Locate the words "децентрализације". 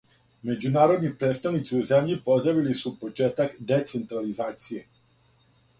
3.75-4.85